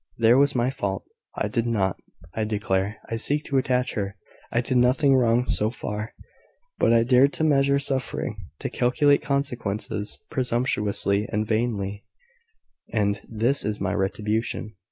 There 0.17 0.39
was 0.39 0.55
my 0.55 0.71
fault. 0.71 1.03
I 1.35 1.47
did 1.47 1.67
not, 1.67 1.99
I 2.33 2.43
declare, 2.43 2.97
seek 3.17 3.43
to 3.43 3.59
attach 3.59 3.93
her. 3.93 4.15
I 4.51 4.59
did 4.61 4.77
nothing 4.77 5.13
wrong 5.15 5.45
so 5.45 5.69
far. 5.69 6.15
But 6.79 6.91
I 6.91 7.03
dared 7.03 7.33
to 7.33 7.43
measure 7.43 7.77
suffering 7.77 8.37
to 8.61 8.69
calculate 8.71 9.21
consequences 9.21 10.19
presumptuously 10.31 11.27
and 11.31 11.45
vainly: 11.45 12.03
and 12.91 13.21
this 13.29 13.63
is 13.63 13.79
my 13.79 13.93
retribution. 13.93 14.73